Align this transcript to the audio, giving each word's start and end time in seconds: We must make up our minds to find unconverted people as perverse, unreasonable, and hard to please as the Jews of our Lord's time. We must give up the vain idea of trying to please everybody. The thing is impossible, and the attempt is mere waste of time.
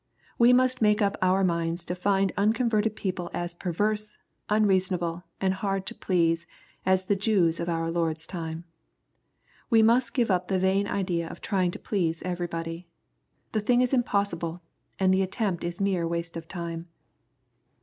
We 0.39 0.51
must 0.51 0.81
make 0.81 0.99
up 0.99 1.15
our 1.21 1.43
minds 1.43 1.85
to 1.85 1.93
find 1.93 2.33
unconverted 2.35 2.95
people 2.95 3.29
as 3.35 3.53
perverse, 3.53 4.17
unreasonable, 4.49 5.25
and 5.39 5.53
hard 5.53 5.85
to 5.85 5.93
please 5.93 6.47
as 6.87 7.05
the 7.05 7.15
Jews 7.15 7.59
of 7.59 7.69
our 7.69 7.91
Lord's 7.91 8.25
time. 8.25 8.63
We 9.69 9.83
must 9.83 10.15
give 10.15 10.31
up 10.31 10.47
the 10.47 10.57
vain 10.57 10.87
idea 10.87 11.29
of 11.29 11.39
trying 11.39 11.69
to 11.69 11.77
please 11.77 12.23
everybody. 12.23 12.87
The 13.51 13.61
thing 13.61 13.81
is 13.81 13.93
impossible, 13.93 14.63
and 14.97 15.13
the 15.13 15.21
attempt 15.21 15.63
is 15.63 15.79
mere 15.79 16.07
waste 16.07 16.35
of 16.35 16.47
time. 16.47 16.87